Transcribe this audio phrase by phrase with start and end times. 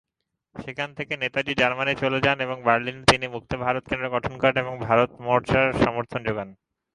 [0.55, 4.73] সেখান থেকে নেতাজি জার্মানি চলে যান এবং বার্লিনে তিনি মুক্ত ভারত কেন্দ্র গঠন করেন এবং
[4.79, 6.49] ভারত মোর্চার সমর্থন যোগান।